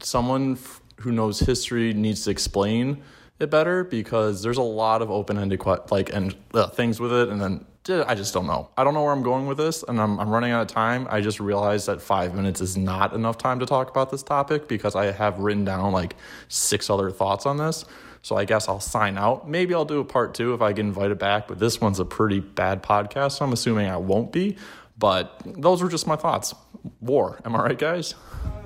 someone 0.02 0.58
who 1.00 1.12
knows 1.12 1.40
history 1.40 1.92
needs 1.92 2.24
to 2.24 2.30
explain 2.30 3.02
it 3.40 3.50
better 3.50 3.84
because 3.84 4.42
there's 4.42 4.58
a 4.58 4.62
lot 4.62 5.02
of 5.02 5.10
open-ended 5.10 5.60
like 5.90 6.12
and 6.12 6.34
uh, 6.54 6.68
things 6.68 7.00
with 7.00 7.12
it 7.12 7.28
and 7.28 7.40
then 7.40 7.64
I 7.90 8.14
just 8.14 8.32
don't 8.32 8.46
know. 8.46 8.70
I 8.78 8.84
don't 8.84 8.94
know 8.94 9.02
where 9.02 9.12
I'm 9.12 9.22
going 9.22 9.46
with 9.46 9.58
this, 9.58 9.82
and 9.82 10.00
I'm, 10.00 10.18
I'm 10.18 10.30
running 10.30 10.52
out 10.52 10.62
of 10.62 10.68
time. 10.68 11.06
I 11.10 11.20
just 11.20 11.38
realized 11.38 11.86
that 11.86 12.00
five 12.00 12.34
minutes 12.34 12.62
is 12.62 12.78
not 12.78 13.12
enough 13.12 13.36
time 13.36 13.60
to 13.60 13.66
talk 13.66 13.90
about 13.90 14.10
this 14.10 14.22
topic 14.22 14.68
because 14.68 14.96
I 14.96 15.12
have 15.12 15.38
written 15.38 15.66
down 15.66 15.92
like 15.92 16.16
six 16.48 16.88
other 16.88 17.10
thoughts 17.10 17.44
on 17.44 17.58
this. 17.58 17.84
So 18.24 18.38
I 18.38 18.46
guess 18.46 18.70
I'll 18.70 18.80
sign 18.80 19.18
out. 19.18 19.46
Maybe 19.46 19.74
I'll 19.74 19.84
do 19.84 20.00
a 20.00 20.04
part 20.04 20.32
two 20.32 20.54
if 20.54 20.62
I 20.62 20.72
get 20.72 20.86
invited 20.86 21.18
back, 21.18 21.46
but 21.46 21.58
this 21.58 21.78
one's 21.78 22.00
a 22.00 22.06
pretty 22.06 22.40
bad 22.40 22.82
podcast, 22.82 23.32
so 23.32 23.44
I'm 23.44 23.52
assuming 23.52 23.86
I 23.86 23.98
won't 23.98 24.32
be. 24.32 24.56
But 24.96 25.42
those 25.44 25.82
were 25.82 25.90
just 25.90 26.06
my 26.06 26.16
thoughts. 26.16 26.54
War. 27.02 27.38
Am 27.44 27.54
I 27.54 27.62
right, 27.62 27.78
guys? 27.78 28.14
Oh 28.46 28.62